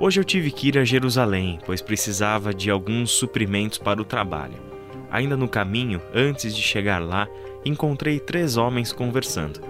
Hoje 0.00 0.18
eu 0.18 0.24
tive 0.24 0.50
que 0.50 0.66
ir 0.66 0.76
a 0.76 0.84
Jerusalém, 0.84 1.60
pois 1.64 1.80
precisava 1.80 2.52
de 2.52 2.68
alguns 2.68 3.12
suprimentos 3.12 3.78
para 3.78 4.02
o 4.02 4.04
trabalho. 4.04 4.66
Ainda 5.10 5.36
no 5.36 5.48
caminho, 5.48 6.00
antes 6.14 6.54
de 6.54 6.62
chegar 6.62 7.00
lá, 7.00 7.28
encontrei 7.64 8.20
três 8.20 8.56
homens 8.56 8.92
conversando. 8.92 9.60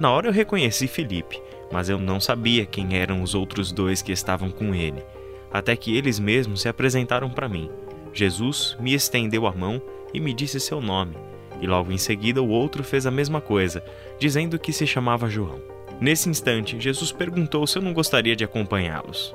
Na 0.00 0.10
hora 0.10 0.28
eu 0.28 0.32
reconheci 0.32 0.86
Felipe, 0.86 1.40
mas 1.72 1.88
eu 1.88 1.98
não 1.98 2.20
sabia 2.20 2.66
quem 2.66 2.96
eram 2.96 3.22
os 3.22 3.34
outros 3.34 3.72
dois 3.72 4.02
que 4.02 4.12
estavam 4.12 4.50
com 4.50 4.74
ele, 4.74 5.04
até 5.52 5.76
que 5.76 5.96
eles 5.96 6.18
mesmos 6.18 6.62
se 6.62 6.68
apresentaram 6.68 7.30
para 7.30 7.48
mim. 7.48 7.70
Jesus 8.12 8.76
me 8.80 8.94
estendeu 8.94 9.46
a 9.46 9.52
mão 9.52 9.80
e 10.12 10.20
me 10.20 10.32
disse 10.32 10.58
seu 10.58 10.80
nome, 10.80 11.16
e 11.60 11.66
logo 11.66 11.92
em 11.92 11.98
seguida 11.98 12.42
o 12.42 12.48
outro 12.48 12.82
fez 12.82 13.06
a 13.06 13.10
mesma 13.10 13.40
coisa, 13.40 13.82
dizendo 14.18 14.58
que 14.58 14.72
se 14.72 14.86
chamava 14.86 15.28
João. 15.28 15.60
Nesse 16.00 16.28
instante, 16.28 16.78
Jesus 16.80 17.10
perguntou 17.10 17.66
se 17.66 17.76
eu 17.76 17.82
não 17.82 17.92
gostaria 17.92 18.36
de 18.36 18.44
acompanhá-los. 18.44 19.34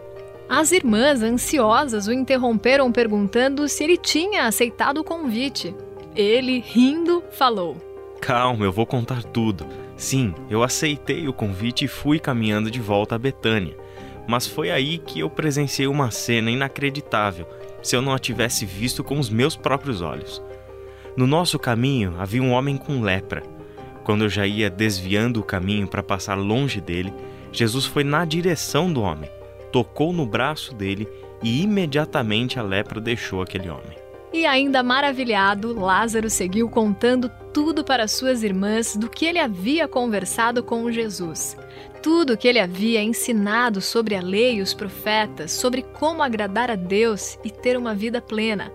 As 0.56 0.72
irmãs, 0.72 1.24
ansiosas, 1.24 2.06
o 2.06 2.14
interromperam 2.14 2.92
perguntando 2.92 3.68
se 3.68 3.84
ele 3.84 3.98
tinha 3.98 4.46
aceitado 4.46 5.00
o 5.00 5.04
convite. 5.04 5.76
Ele, 6.16 6.60
rindo, 6.60 7.24
falou: 7.32 7.76
Calma, 8.22 8.64
eu 8.64 8.72
vou 8.72 8.86
contar 8.86 9.24
tudo. 9.24 9.66
Sim, 9.98 10.32
eu 10.52 10.62
aceitei 10.62 11.28
o 11.28 11.34
convite 11.34 11.86
e 11.86 11.88
fui 11.88 12.20
caminhando 12.20 12.70
de 12.70 12.80
volta 12.80 13.16
a 13.16 13.18
Betânia. 13.18 13.76
Mas 14.28 14.46
foi 14.46 14.70
aí 14.70 15.00
que 15.00 15.22
eu 15.22 15.28
presenciei 15.28 15.88
uma 15.88 16.12
cena 16.12 16.52
inacreditável 16.52 17.48
se 17.82 17.96
eu 17.96 18.02
não 18.04 18.14
a 18.14 18.20
tivesse 18.20 18.64
visto 18.64 19.04
com 19.04 19.18
os 19.18 19.32
meus 19.32 19.56
próprios 19.56 20.04
olhos. 20.04 20.40
No 21.18 21.26
nosso 21.26 21.58
caminho 21.58 22.14
havia 22.20 22.44
um 22.44 22.52
homem 22.52 22.78
com 22.78 23.02
lepra. 23.02 23.42
Quando 24.04 24.26
eu 24.26 24.30
já 24.30 24.46
ia 24.46 24.70
desviando 24.70 25.40
o 25.40 25.44
caminho 25.44 25.88
para 25.88 26.04
passar 26.04 26.36
longe 26.36 26.80
dele, 26.80 27.12
Jesus 27.52 27.86
foi 27.86 28.04
na 28.04 28.24
direção 28.24 28.94
do 28.94 29.02
homem, 29.02 29.32
tocou 29.74 30.14
no 30.14 30.24
braço 30.24 30.74
dele 30.76 31.10
e 31.42 31.64
imediatamente 31.64 32.60
a 32.60 32.64
lepra 32.64 33.02
deixou 33.02 33.42
aquele 33.42 33.70
homem. 33.70 33.98
E 34.32 34.46
ainda 34.46 34.82
maravilhado, 34.84 35.74
Lázaro 35.80 36.30
seguiu 36.30 36.70
contando 36.70 37.30
tudo 37.52 37.84
para 37.84 38.08
suas 38.08 38.44
irmãs 38.44 38.96
do 38.96 39.10
que 39.10 39.26
ele 39.26 39.40
havia 39.40 39.88
conversado 39.88 40.64
com 40.64 40.92
Jesus. 40.92 41.58
Tudo 42.02 42.38
que 42.38 42.48
ele 42.48 42.60
havia 42.60 43.02
ensinado 43.02 43.80
sobre 43.80 44.16
a 44.16 44.22
lei 44.22 44.56
e 44.56 44.62
os 44.62 44.74
profetas, 44.74 45.52
sobre 45.52 45.82
como 45.82 46.22
agradar 46.22 46.70
a 46.70 46.76
Deus 46.76 47.38
e 47.44 47.50
ter 47.50 47.78
uma 47.78 47.96
vida 47.96 48.22
plena. 48.22 48.72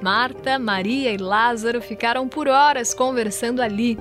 Marta, 0.00 0.58
Maria 0.58 1.12
e 1.12 1.16
Lázaro 1.16 1.82
ficaram 1.82 2.28
por 2.28 2.48
horas 2.48 2.94
conversando 2.94 3.60
ali. 3.60 3.98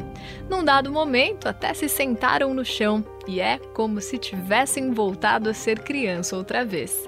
Num 0.49 0.63
dado 0.63 0.91
momento, 0.91 1.47
até 1.47 1.73
se 1.73 1.89
sentaram 1.89 2.53
no 2.53 2.63
chão, 2.63 3.03
e 3.29 3.39
é 3.39 3.59
como 3.73 4.01
se 4.01 4.17
tivessem 4.17 4.91
voltado 4.91 5.49
a 5.49 5.53
ser 5.53 5.79
criança 5.79 6.35
outra 6.35 6.65
vez 6.65 7.07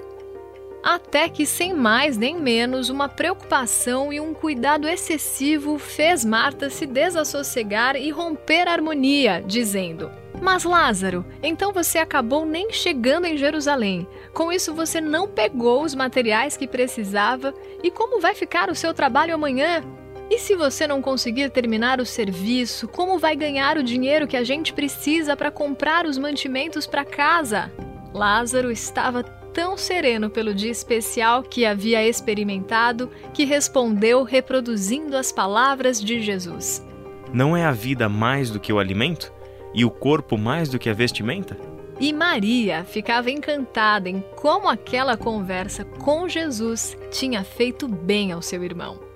até 0.82 1.28
que, 1.28 1.46
sem 1.46 1.72
mais 1.72 2.16
nem 2.16 2.36
menos, 2.36 2.88
uma 2.88 3.08
preocupação 3.08 4.12
e 4.12 4.18
um 4.18 4.34
cuidado 4.34 4.88
excessivo 4.88 5.78
fez 5.78 6.24
Marta 6.24 6.68
se 6.68 6.86
desassossegar 6.86 7.94
e 7.94 8.10
romper 8.10 8.66
a 8.66 8.72
harmonia, 8.72 9.42
dizendo: 9.46 10.10
Mas 10.40 10.64
Lázaro, 10.64 11.24
então 11.42 11.72
você 11.72 11.98
acabou 11.98 12.44
nem 12.44 12.72
chegando 12.72 13.26
em 13.26 13.36
Jerusalém. 13.36 14.06
Com 14.34 14.50
isso, 14.50 14.74
você 14.74 15.00
não 15.00 15.28
pegou 15.28 15.84
os 15.84 15.94
materiais 15.94 16.56
que 16.56 16.66
precisava. 16.66 17.54
E 17.82 17.90
como 17.90 18.20
vai 18.20 18.34
ficar 18.34 18.68
o 18.68 18.74
seu 18.74 18.92
trabalho 18.92 19.34
amanhã? 19.34 19.84
E 20.32 20.38
se 20.38 20.56
você 20.56 20.86
não 20.86 21.02
conseguir 21.02 21.50
terminar 21.50 22.00
o 22.00 22.06
serviço, 22.06 22.88
como 22.88 23.18
vai 23.18 23.36
ganhar 23.36 23.76
o 23.76 23.82
dinheiro 23.82 24.26
que 24.26 24.34
a 24.34 24.42
gente 24.42 24.72
precisa 24.72 25.36
para 25.36 25.50
comprar 25.50 26.06
os 26.06 26.16
mantimentos 26.16 26.86
para 26.86 27.04
casa? 27.04 27.70
Lázaro 28.14 28.70
estava 28.70 29.22
tão 29.22 29.76
sereno 29.76 30.30
pelo 30.30 30.54
dia 30.54 30.70
especial 30.70 31.42
que 31.42 31.66
havia 31.66 32.02
experimentado 32.08 33.10
que 33.34 33.44
respondeu 33.44 34.22
reproduzindo 34.22 35.18
as 35.18 35.30
palavras 35.30 36.02
de 36.02 36.22
Jesus: 36.22 36.82
Não 37.30 37.54
é 37.54 37.66
a 37.66 37.72
vida 37.72 38.08
mais 38.08 38.48
do 38.48 38.58
que 38.58 38.72
o 38.72 38.78
alimento? 38.78 39.30
E 39.74 39.84
o 39.84 39.90
corpo 39.90 40.38
mais 40.38 40.70
do 40.70 40.78
que 40.78 40.88
a 40.88 40.94
vestimenta? 40.94 41.58
E 42.00 42.10
Maria 42.10 42.84
ficava 42.84 43.30
encantada 43.30 44.08
em 44.08 44.24
como 44.34 44.66
aquela 44.66 45.14
conversa 45.14 45.84
com 45.84 46.26
Jesus 46.26 46.96
tinha 47.10 47.44
feito 47.44 47.86
bem 47.86 48.32
ao 48.32 48.40
seu 48.40 48.64
irmão. 48.64 49.11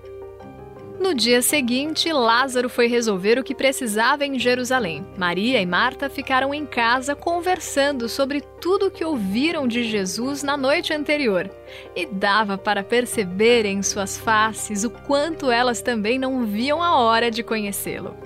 No 0.99 1.15
dia 1.15 1.43
seguinte, 1.43 2.11
Lázaro 2.11 2.69
foi 2.69 2.87
resolver 2.87 3.39
o 3.39 3.45
que 3.45 3.55
precisava 3.55 4.25
em 4.25 4.39
Jerusalém. 4.39 5.07
Maria 5.17 5.61
e 5.61 5.67
Marta 5.67 6.09
ficaram 6.09 6.55
em 6.55 6.65
casa 6.65 7.15
conversando 7.15 8.09
sobre 8.09 8.41
tudo 8.61 8.87
o 8.87 8.91
que 8.91 9.05
ouviram 9.05 9.69
de 9.69 9.85
Jesus 9.85 10.43
na 10.43 10.57
noite 10.57 10.95
anterior. 10.95 11.51
E 11.95 12.07
dava 12.07 12.57
para 12.57 12.83
perceber 12.83 13.67
em 13.67 13.83
suas 13.83 14.17
faces 14.17 14.85
o 14.85 14.91
quanto 14.91 15.51
elas 15.51 15.83
também 15.83 16.19
não 16.19 16.47
viam 16.47 16.83
a 16.83 16.97
hora 16.97 17.31
de 17.31 17.43
conhecê-lo. 17.43 18.26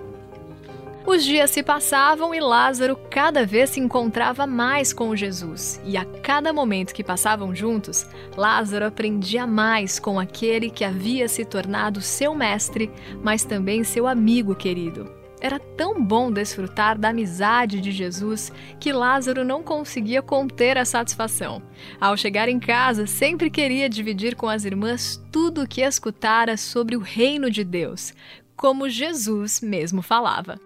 Os 1.07 1.25
dias 1.25 1.51
se 1.51 1.63
passavam 1.63 2.35
e 2.35 2.41
Lázaro 2.41 2.95
cada 3.11 3.47
vez 3.47 3.71
se 3.71 3.81
encontrava 3.81 4.47
mais 4.47 4.93
com 4.93 5.17
Jesus, 5.17 5.81
e 5.85 5.97
a 5.97 6.05
cada 6.05 6.53
momento 6.53 6.93
que 6.93 7.03
passavam 7.03 7.55
juntos, 7.55 8.07
Lázaro 8.37 8.87
aprendia 8.87 9.47
mais 9.47 9.99
com 9.99 10.21
aquele 10.21 10.71
que 10.71 10.85
havia 10.85 11.27
se 11.27 11.45
tornado 11.45 12.03
seu 12.03 12.35
mestre, 12.35 12.91
mas 13.23 13.45
também 13.45 13.83
seu 13.83 14.07
amigo 14.07 14.55
querido. 14.55 15.11
Era 15.41 15.59
tão 15.59 16.05
bom 16.05 16.31
desfrutar 16.31 16.99
da 16.99 17.09
amizade 17.09 17.81
de 17.81 17.91
Jesus 17.91 18.53
que 18.79 18.93
Lázaro 18.93 19.43
não 19.43 19.63
conseguia 19.63 20.21
conter 20.21 20.77
a 20.77 20.85
satisfação. 20.85 21.63
Ao 21.99 22.15
chegar 22.15 22.47
em 22.47 22.61
casa, 22.61 23.07
sempre 23.07 23.49
queria 23.49 23.89
dividir 23.89 24.37
com 24.37 24.51
as 24.51 24.67
irmãs 24.67 25.19
tudo 25.33 25.63
o 25.63 25.67
que 25.67 25.81
escutara 25.81 26.59
sobre 26.59 26.95
o 26.95 27.01
reino 27.01 27.51
de 27.51 27.65
Deus, 27.65 28.13
como 28.55 28.91
Jesus 28.91 29.63
mesmo 29.63 30.03
falava. 30.03 30.61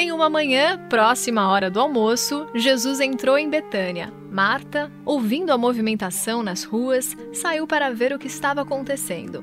Em 0.00 0.12
uma 0.12 0.30
manhã, 0.30 0.78
próxima 0.88 1.40
à 1.40 1.48
hora 1.48 1.68
do 1.68 1.80
almoço, 1.80 2.46
Jesus 2.54 3.00
entrou 3.00 3.36
em 3.36 3.50
Betânia. 3.50 4.12
Marta, 4.30 4.92
ouvindo 5.04 5.50
a 5.50 5.58
movimentação 5.58 6.40
nas 6.40 6.62
ruas, 6.62 7.16
saiu 7.32 7.66
para 7.66 7.92
ver 7.92 8.12
o 8.12 8.18
que 8.18 8.28
estava 8.28 8.60
acontecendo. 8.60 9.42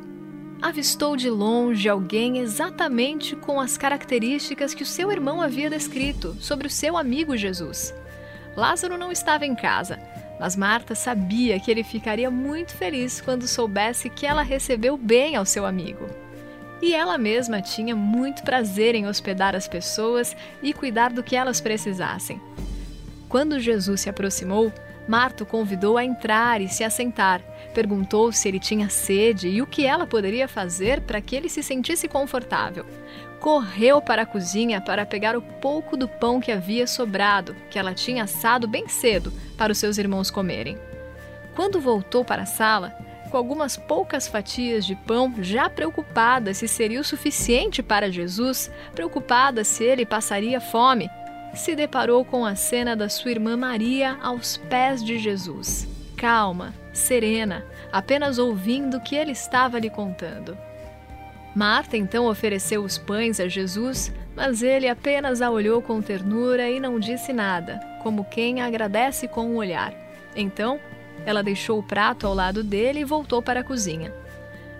Avistou 0.62 1.18
de 1.18 1.30
longe 1.30 1.90
alguém 1.90 2.38
exatamente 2.38 3.36
com 3.36 3.60
as 3.60 3.78
características 3.78 4.74
que 4.74 4.84
o 4.84 4.86
seu 4.86 5.12
irmão 5.12 5.42
havia 5.42 5.70
descrito 5.70 6.34
sobre 6.40 6.68
o 6.68 6.72
seu 6.72 6.96
amigo 6.96 7.36
Jesus. 7.36 7.94
Lázaro 8.56 8.98
não 8.98 9.12
estava 9.12 9.46
em 9.46 9.56
casa, 9.56 10.00
mas 10.40 10.56
Marta 10.56 10.96
sabia 10.96 11.60
que 11.60 11.70
ele 11.70 11.84
ficaria 11.84 12.32
muito 12.32 12.74
feliz 12.78 13.20
quando 13.20 13.46
soubesse 13.46 14.10
que 14.10 14.26
ela 14.26 14.42
recebeu 14.42 14.96
bem 14.96 15.36
ao 15.36 15.46
seu 15.46 15.66
amigo 15.66 16.08
e 16.82 16.94
ela 16.94 17.18
mesma 17.18 17.62
tinha 17.62 17.96
muito 17.96 18.44
prazer 18.44 18.96
em 18.96 19.08
hospedar 19.08 19.56
as 19.56 19.68
pessoas 19.68 20.36
e 20.62 20.74
cuidar 20.74 21.12
do 21.12 21.24
que 21.24 21.36
elas 21.36 21.62
precisassem. 21.62 22.42
Quando 23.30 23.60
Jesus 23.60 24.02
se 24.02 24.10
aproximou, 24.10 24.72
Marta 25.08 25.44
o 25.44 25.48
convidou 25.48 25.98
a 25.98 26.04
entrar 26.04 26.62
e 26.62 26.68
se 26.68 26.84
assentar. 26.84 27.42
Perguntou 27.74 28.32
se 28.32 28.48
ele 28.48 28.60
tinha 28.60 28.90
sede 28.90 29.48
e 29.48 29.62
o 29.62 29.68
que 29.68 29.86
ela 29.86 30.08
poderia 30.08 30.48
fazer 30.48 31.02
para 31.02 31.22
que 31.22 31.36
ele 31.36 31.48
se 31.48 31.62
sentisse 31.62 32.08
confortável. 32.08 32.86
Correu 33.40 34.02
para 34.02 34.24
a 34.24 34.26
cozinha 34.26 34.82
para 34.82 35.06
pegar 35.06 35.38
o 35.38 35.42
pouco 35.42 35.96
do 35.96 36.08
pão 36.08 36.40
que 36.40 36.52
havia 36.52 36.88
sobrado, 36.88 37.56
que 37.70 37.78
ela 37.78 37.94
tinha 37.94 38.24
assado 38.24 38.68
bem 38.68 38.88
cedo, 38.88 39.32
para 39.56 39.72
os 39.72 39.78
seus 39.78 40.00
irmãos 40.00 40.32
comerem. 40.32 40.78
Quando 41.56 41.80
voltou 41.80 42.26
para 42.26 42.42
a 42.42 42.48
sala, 42.48 42.98
com 43.36 43.40
algumas 43.40 43.76
poucas 43.76 44.30
fatias 44.30 44.86
de 44.86 44.96
pão, 44.96 45.34
já 45.44 45.70
preocupada 45.70 46.54
se 46.54 46.70
seria 46.70 47.02
o 47.02 47.04
suficiente 47.04 47.84
para 47.84 48.10
Jesus, 48.10 48.72
preocupada 48.94 49.66
se 49.66 49.84
ele 49.84 50.06
passaria 50.06 50.62
fome, 50.62 51.10
se 51.54 51.76
deparou 51.76 52.24
com 52.24 52.46
a 52.46 52.56
cena 52.56 52.96
da 52.96 53.10
sua 53.10 53.32
irmã 53.32 53.58
Maria 53.58 54.18
aos 54.22 54.56
pés 54.56 55.04
de 55.04 55.20
Jesus. 55.20 55.86
Calma, 56.16 56.74
serena, 56.94 57.66
apenas 57.92 58.38
ouvindo 58.38 58.96
o 58.96 59.02
que 59.02 59.18
ele 59.18 59.34
estava 59.34 59.80
lhe 59.80 59.90
contando. 59.90 60.58
Marta 61.54 61.98
então 61.98 62.28
ofereceu 62.28 62.86
os 62.86 62.98
pães 62.98 63.42
a 63.42 63.50
Jesus, 63.50 64.14
mas 64.34 64.64
ele 64.64 64.88
apenas 64.88 65.42
a 65.42 65.52
olhou 65.52 65.82
com 65.82 66.02
ternura 66.02 66.70
e 66.70 66.80
não 66.80 67.02
disse 67.02 67.34
nada, 67.34 67.82
como 68.02 68.24
quem 68.24 68.62
agradece 68.62 69.28
com 69.28 69.46
um 69.46 69.58
olhar. 69.58 69.94
Então 70.38 70.80
ela 71.26 71.44
deixou 71.44 71.80
o 71.80 71.84
prato 71.84 72.26
ao 72.26 72.34
lado 72.34 72.64
dele 72.64 73.02
e 73.02 73.06
voltou 73.06 73.42
para 73.42 73.60
a 73.60 73.64
cozinha. 73.64 74.14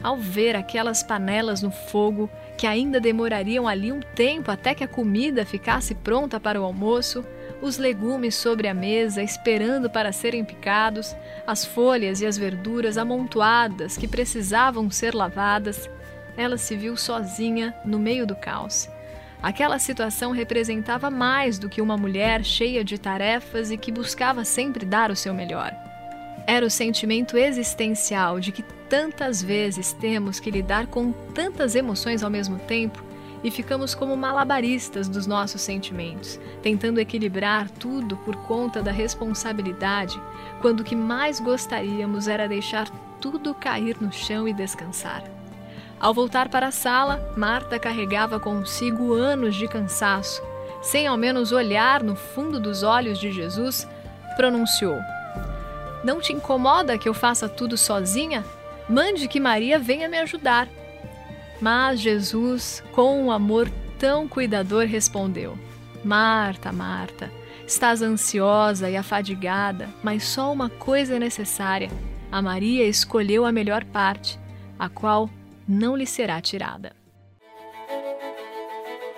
Ao 0.02 0.18
ver 0.18 0.56
aquelas 0.56 1.02
panelas 1.02 1.62
no 1.62 1.72
fogo, 1.72 2.30
que 2.58 2.68
ainda 2.68 3.00
demorariam 3.00 3.68
ali 3.68 3.92
um 3.92 4.00
tempo 4.00 4.52
até 4.52 4.74
que 4.74 4.84
a 4.84 4.88
comida 4.88 5.46
ficasse 5.46 5.96
pronta 5.96 6.40
para 6.40 6.62
o 6.62 6.64
almoço, 6.64 7.26
os 7.62 7.78
legumes 7.78 8.36
sobre 8.36 8.68
a 8.68 8.74
mesa 8.74 9.24
esperando 9.24 9.90
para 9.90 10.12
serem 10.12 10.44
picados, 10.44 11.16
as 11.48 11.66
folhas 11.66 12.22
e 12.22 12.26
as 12.26 12.38
verduras 12.38 12.98
amontoadas 12.98 13.98
que 13.98 14.08
precisavam 14.08 14.92
ser 14.92 15.16
lavadas, 15.16 15.90
ela 16.38 16.58
se 16.58 16.76
viu 16.76 16.96
sozinha 16.98 17.74
no 17.86 17.98
meio 17.98 18.28
do 18.28 18.36
caos. 18.36 18.90
Aquela 19.42 19.80
situação 19.80 20.32
representava 20.32 21.10
mais 21.10 21.60
do 21.60 21.70
que 21.70 21.82
uma 21.82 21.98
mulher 21.98 22.44
cheia 22.44 22.84
de 22.84 22.98
tarefas 22.98 23.72
e 23.72 23.78
que 23.78 23.92
buscava 23.92 24.44
sempre 24.44 24.86
dar 24.86 25.12
o 25.12 25.16
seu 25.16 25.34
melhor. 25.34 25.85
Era 26.48 26.66
o 26.66 26.70
sentimento 26.70 27.38
existencial 27.38 28.40
de 28.40 28.52
que 28.52 28.64
tantas 28.88 29.42
vezes 29.42 29.94
temos 29.94 30.40
que 30.40 30.52
lidar 30.52 30.88
com 30.88 31.12
tantas 31.12 31.76
emoções 31.76 32.24
ao 32.24 32.30
mesmo 32.30 32.60
tempo 32.60 33.04
e 33.44 33.50
ficamos 33.50 33.94
como 33.94 34.16
malabaristas 34.16 35.08
dos 35.08 35.28
nossos 35.28 35.62
sentimentos, 35.62 36.40
tentando 36.62 37.00
equilibrar 37.00 37.70
tudo 37.70 38.18
por 38.18 38.36
conta 38.38 38.82
da 38.82 38.92
responsabilidade, 38.92 40.20
quando 40.62 40.80
o 40.80 40.84
que 40.84 40.96
mais 40.96 41.40
gostaríamos 41.40 42.28
era 42.28 42.48
deixar 42.48 42.90
tudo 43.20 43.54
cair 43.54 43.98
no 44.00 44.12
chão 44.12 44.48
e 44.48 44.54
descansar. 44.54 45.24
Ao 46.00 46.14
voltar 46.14 46.50
para 46.50 46.68
a 46.68 46.72
sala, 46.72 47.34
Marta 47.38 47.80
carregava 47.80 48.40
consigo 48.40 49.14
anos 49.14 49.56
de 49.56 49.68
cansaço. 49.68 50.44
Sem 50.82 51.08
ao 51.08 51.18
menos 51.18 51.52
olhar 51.52 52.04
no 52.04 52.16
fundo 52.16 52.60
dos 52.60 52.84
olhos 52.84 53.20
de 53.20 53.32
Jesus, 53.32 53.88
pronunciou: 54.36 54.98
Não 56.06 56.22
te 56.22 56.32
incomoda 56.32 57.00
que 57.00 57.10
eu 57.10 57.16
faça 57.16 57.50
tudo 57.50 57.76
sozinha? 57.76 58.46
Mande 58.88 59.28
que 59.28 59.40
Maria 59.40 59.80
venha 59.80 60.08
me 60.08 60.20
ajudar. 60.20 60.68
Mas 61.60 62.00
Jesus, 62.00 62.84
com 62.92 63.20
um 63.20 63.32
amor 63.32 63.68
tão 63.98 64.28
cuidador, 64.28 64.86
respondeu: 64.86 65.58
Marta, 66.04 66.72
Marta, 66.72 67.32
estás 67.66 68.04
ansiosa 68.04 68.88
e 68.88 68.96
afadigada, 68.96 69.90
mas 70.04 70.24
só 70.26 70.54
uma 70.54 70.70
coisa 70.70 71.16
é 71.16 71.20
necessária. 71.20 71.90
A 72.32 72.40
Maria 72.40 72.86
escolheu 72.88 73.44
a 73.44 73.52
melhor 73.52 73.84
parte, 73.84 74.40
a 74.78 74.88
qual 74.88 75.28
não 75.68 75.96
lhe 75.96 76.06
será 76.06 76.40
tirada. 76.40 76.92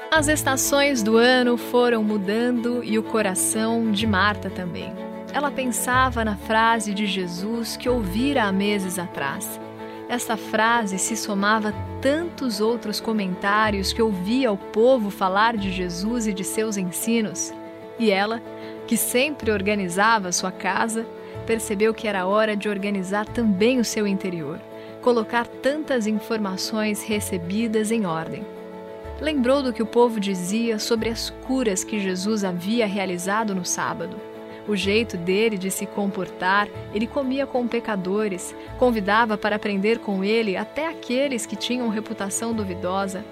As 0.09 0.29
estações 0.29 1.03
do 1.03 1.17
ano 1.17 1.57
foram 1.57 2.01
mudando 2.01 2.81
e 2.81 2.97
o 2.97 3.03
coração 3.03 3.91
de 3.91 4.07
Marta 4.07 4.49
também. 4.49 5.06
Ela 5.37 5.51
pensava 5.51 6.25
na 6.25 6.35
frase 6.35 6.95
de 6.95 7.05
Jesus 7.05 7.77
que 7.77 7.87
ouvira 7.87 8.45
há 8.45 8.51
meses 8.51 8.97
atrás. 8.97 9.61
Esta 10.09 10.35
frase 10.35 10.97
se 10.97 11.15
somava 11.15 11.69
a 11.69 11.73
tantos 12.01 12.59
outros 12.59 12.99
comentários 12.99 13.93
que 13.93 14.01
ouvia 14.01 14.51
o 14.51 14.57
povo 14.57 15.11
falar 15.11 15.55
de 15.55 15.71
Jesus 15.71 16.25
e 16.25 16.33
de 16.33 16.43
seus 16.43 16.75
ensinos. 16.75 17.53
E 17.99 18.09
ela, 18.09 18.41
que 18.87 18.97
sempre 18.97 19.51
organizava 19.51 20.31
sua 20.31 20.51
casa, 20.51 21.05
percebeu 21.45 21.93
que 21.93 22.07
era 22.07 22.25
hora 22.25 22.57
de 22.57 22.67
organizar 22.67 23.27
também 23.27 23.79
o 23.79 23.85
seu 23.85 24.07
interior, 24.07 24.59
colocar 25.03 25.45
tantas 25.45 26.07
informações 26.07 27.03
recebidas 27.03 27.91
em 27.91 28.07
ordem. 28.07 28.43
Lembrou 29.21 29.61
do 29.61 29.71
que 29.71 29.83
o 29.83 29.87
povo 29.87 30.19
dizia 30.19 30.79
sobre 30.79 31.09
as 31.09 31.29
curas 31.29 31.83
que 31.83 31.99
Jesus 31.99 32.43
havia 32.43 32.87
realizado 32.87 33.53
no 33.53 33.63
sábado. 33.63 34.17
O 34.67 34.75
jeito 34.75 35.15
dele 35.15 35.57
de 35.57 35.71
se 35.71 35.85
comportar, 35.85 36.67
ele 36.93 37.07
comia 37.07 37.47
com 37.47 37.67
pecadores, 37.67 38.55
convidava 38.77 39.37
para 39.37 39.55
aprender 39.55 39.99
com 39.99 40.23
ele 40.23 40.57
até 40.57 40.87
aqueles 40.87 41.45
que 41.45 41.55
tinham 41.55 41.87
reputação 41.89 42.53
duvidosa. 42.53 43.23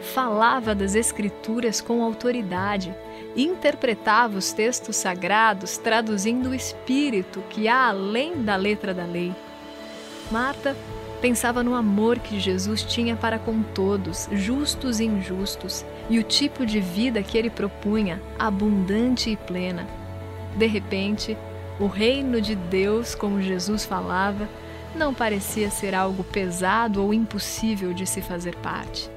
Falava 0.00 0.74
das 0.74 0.94
Escrituras 0.94 1.80
com 1.80 2.02
autoridade, 2.02 2.94
interpretava 3.34 4.38
os 4.38 4.52
textos 4.52 4.96
sagrados 4.96 5.78
traduzindo 5.78 6.50
o 6.50 6.54
espírito 6.54 7.42
que 7.50 7.66
há 7.66 7.88
além 7.88 8.42
da 8.42 8.54
letra 8.54 8.94
da 8.94 9.04
lei. 9.04 9.34
Marta 10.30 10.76
Pensava 11.20 11.62
no 11.62 11.74
amor 11.74 12.18
que 12.18 12.38
Jesus 12.38 12.82
tinha 12.82 13.16
para 13.16 13.38
com 13.38 13.62
todos, 13.62 14.28
justos 14.32 15.00
e 15.00 15.04
injustos, 15.04 15.84
e 16.10 16.18
o 16.18 16.22
tipo 16.22 16.66
de 16.66 16.78
vida 16.78 17.22
que 17.22 17.38
ele 17.38 17.48
propunha, 17.48 18.20
abundante 18.38 19.30
e 19.30 19.36
plena. 19.36 19.86
De 20.56 20.66
repente, 20.66 21.36
o 21.78 21.86
reino 21.86 22.40
de 22.40 22.54
Deus, 22.54 23.14
como 23.14 23.42
Jesus 23.42 23.84
falava, 23.84 24.48
não 24.94 25.12
parecia 25.12 25.70
ser 25.70 25.94
algo 25.94 26.24
pesado 26.24 27.02
ou 27.02 27.12
impossível 27.12 27.92
de 27.92 28.06
se 28.06 28.22
fazer 28.22 28.56
parte. 28.56 29.10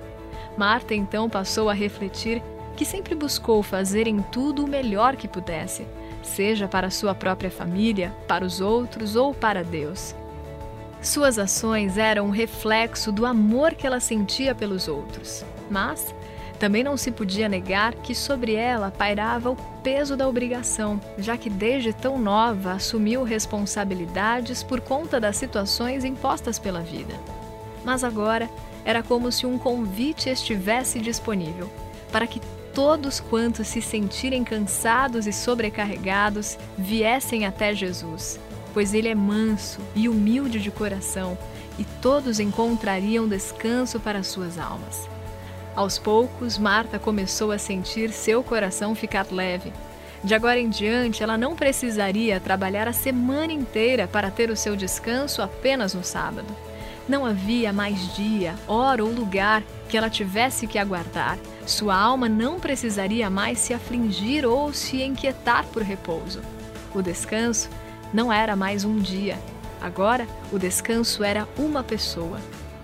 Marta 0.58 0.94
então 0.94 1.30
passou 1.30 1.70
a 1.70 1.74
refletir 1.74 2.44
que 2.76 2.84
sempre 2.84 3.16
buscou 3.16 3.64
fazer 3.64 4.08
em 4.08 4.22
tudo 4.22 4.66
o 4.66 4.68
melhor 4.68 5.16
que 5.16 5.28
pudesse, 5.28 5.88
seja 6.22 6.68
para 6.68 6.90
sua 6.90 7.16
própria 7.16 7.50
família, 7.50 8.14
para 8.28 8.46
os 8.46 8.60
outros 8.60 9.16
ou 9.16 9.34
para 9.34 9.64
Deus. 9.64 10.14
Suas 11.02 11.40
ações 11.40 11.98
eram 11.98 12.26
um 12.26 12.30
reflexo 12.30 13.10
do 13.10 13.26
amor 13.26 13.74
que 13.74 13.88
ela 13.88 14.02
sentia 14.02 14.54
pelos 14.54 14.90
outros, 14.90 15.46
mas 15.72 16.14
também 16.60 16.84
não 16.84 16.98
se 16.98 17.10
podia 17.10 17.48
negar 17.48 17.96
que 17.96 18.14
sobre 18.14 18.54
ela 18.54 18.92
pairava 18.92 19.50
o 19.50 19.56
peso 19.84 20.16
da 20.16 20.28
obrigação, 20.28 21.00
já 21.18 21.38
que 21.38 21.50
desde 21.50 21.94
tão 21.94 22.18
nova 22.18 22.74
assumiu 22.74 23.24
responsabilidades 23.24 24.64
por 24.64 24.82
conta 24.82 25.20
das 25.20 25.38
situações 25.38 26.04
impostas 26.04 26.60
pela 26.60 26.82
vida. 26.82 27.14
Mas 27.84 28.04
agora 28.04 28.50
era 28.86 29.02
como 29.02 29.32
se 29.32 29.46
um 29.46 29.58
convite 29.58 30.30
estivesse 30.30 31.00
disponível 31.00 31.70
para 32.12 32.28
que 32.28 32.42
todos 32.74 33.20
quantos 33.20 33.68
se 33.68 33.82
sentirem 33.82 34.44
cansados 34.44 35.28
e 35.28 35.34
sobrecarregados 35.34 36.58
viessem 36.78 37.46
até 37.46 37.74
Jesus 37.74 38.40
pois 38.74 38.94
ele 38.94 39.08
é 39.08 39.16
manso 39.16 39.82
e 39.96 40.08
humilde 40.08 40.60
de 40.60 40.72
coração, 40.72 41.38
e 41.78 41.86
todos 42.02 42.40
encontrariam 42.40 43.28
descanso 43.28 44.00
para 44.00 44.24
suas 44.24 44.58
almas. 44.58 45.08
Aos 45.76 45.98
poucos, 45.98 46.58
Marta 46.58 47.00
começou 47.00 47.52
a 47.52 47.58
sentir 47.58 48.12
seu 48.12 48.44
coração 48.44 48.96
ficar 48.96 49.28
leve. 49.32 49.72
De 50.24 50.36
agora 50.36 50.60
em 50.60 50.70
diante, 50.70 51.24
ela 51.24 51.38
não 51.38 51.56
precisaria 51.56 52.40
trabalhar 52.40 52.88
a 52.88 52.94
semana 52.94 53.54
inteira 53.54 54.08
para 54.08 54.30
ter 54.30 54.50
o 54.50 54.56
seu 54.56 54.76
descanso 54.76 55.42
apenas 55.42 55.94
no 55.94 56.04
sábado. 56.04 56.54
Não 57.08 57.26
havia 57.26 57.72
mais 57.72 58.14
dia, 58.16 58.54
hora 58.68 59.04
ou 59.04 59.10
lugar 59.10 59.64
que 59.88 59.98
ela 59.98 60.10
tivesse 60.10 60.68
que 60.68 60.78
aguardar. 60.78 61.40
Sua 61.66 61.96
alma 61.96 62.28
não 62.28 62.60
precisaria 62.60 63.30
mais 63.30 63.60
se 63.60 63.74
afligir 63.74 64.46
ou 64.46 64.74
se 64.74 65.02
inquietar 65.02 65.66
por 65.68 65.82
repouso. 65.82 66.42
O 66.94 67.02
descanso 67.02 67.70
não 68.14 68.32
era 68.32 68.56
mais 68.56 68.84
um 68.84 69.00
dia. 69.00 69.40
Agora, 69.82 70.28
o 70.52 70.60
descanso 70.60 71.24
era 71.24 71.48
uma 71.58 71.84
pessoa, 71.84 72.40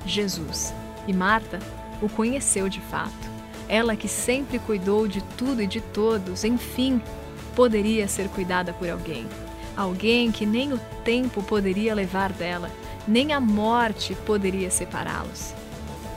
Jesus. 0.05 0.73
E 1.07 1.13
Marta 1.13 1.59
o 2.01 2.09
conheceu 2.09 2.69
de 2.69 2.81
fato. 2.81 3.35
Ela 3.67 3.95
que 3.95 4.07
sempre 4.07 4.59
cuidou 4.59 5.07
de 5.07 5.21
tudo 5.21 5.61
e 5.61 5.67
de 5.67 5.81
todos, 5.81 6.43
enfim, 6.43 7.01
poderia 7.55 8.07
ser 8.07 8.29
cuidada 8.29 8.73
por 8.73 8.89
alguém. 8.89 9.25
Alguém 9.75 10.31
que 10.31 10.45
nem 10.45 10.71
o 10.71 10.79
tempo 11.03 11.41
poderia 11.43 11.95
levar 11.95 12.31
dela, 12.31 12.69
nem 13.07 13.33
a 13.33 13.39
morte 13.39 14.15
poderia 14.25 14.69
separá-los. 14.69 15.53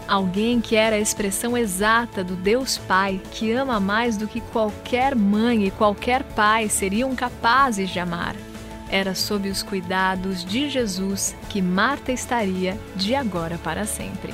Alguém 0.06 0.58
que 0.60 0.74
era 0.74 0.96
a 0.96 1.00
expressão 1.00 1.56
exata 1.56 2.24
do 2.24 2.34
Deus 2.34 2.78
Pai, 2.78 3.20
que 3.30 3.52
ama 3.52 3.78
mais 3.78 4.16
do 4.16 4.26
que 4.26 4.40
qualquer 4.40 5.14
mãe 5.14 5.66
e 5.66 5.70
qualquer 5.70 6.22
pai 6.22 6.68
seriam 6.70 7.14
capazes 7.14 7.90
de 7.90 8.00
amar. 8.00 8.34
Era 8.90 9.14
sob 9.14 9.50
os 9.50 9.62
cuidados 9.62 10.42
de 10.42 10.70
Jesus 10.70 11.36
que 11.50 11.60
Marta 11.60 12.10
estaria 12.10 12.78
de 12.96 13.14
agora 13.14 13.58
para 13.58 13.84
sempre. 13.84 14.32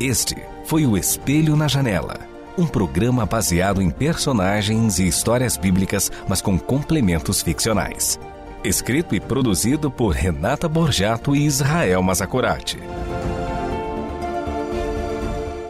Este 0.00 0.36
foi 0.66 0.86
o 0.86 0.94
Espelho 0.94 1.56
na 1.56 1.66
Janela, 1.66 2.20
um 2.58 2.66
programa 2.66 3.24
baseado 3.24 3.80
em 3.80 3.88
personagens 3.88 4.98
e 4.98 5.06
histórias 5.06 5.56
bíblicas, 5.56 6.12
mas 6.28 6.42
com 6.42 6.58
complementos 6.58 7.40
ficcionais. 7.40 8.20
Escrito 8.62 9.14
e 9.14 9.20
produzido 9.20 9.90
por 9.90 10.10
Renata 10.10 10.68
Borjato 10.68 11.34
e 11.34 11.46
Israel 11.46 12.02
Mazacorati. 12.02 12.78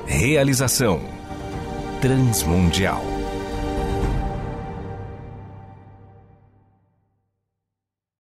Realização 0.06 1.00
Transmundial. 2.00 3.15